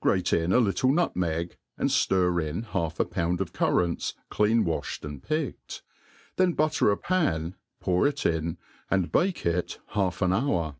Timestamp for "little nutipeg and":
0.58-1.88